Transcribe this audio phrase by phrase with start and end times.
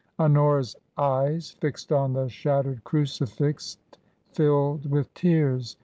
[0.17, 3.77] Honora's eyes fixed on the shattered crucifix
[4.31, 5.77] filled with tears.